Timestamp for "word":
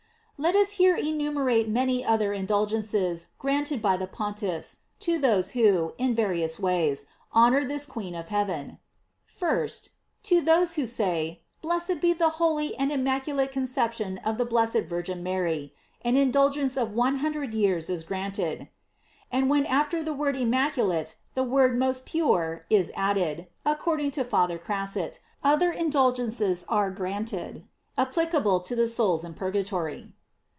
20.11-20.35, 21.43-21.77